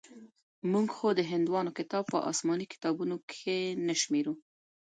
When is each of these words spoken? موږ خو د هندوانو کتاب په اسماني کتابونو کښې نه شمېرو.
موږ 0.71 0.87
خو 0.95 1.07
د 1.17 1.21
هندوانو 1.31 1.71
کتاب 1.79 2.03
په 2.13 2.17
اسماني 2.31 2.65
کتابونو 2.73 3.15
کښې 3.29 3.59
نه 3.87 3.93
شمېرو. 4.01 4.33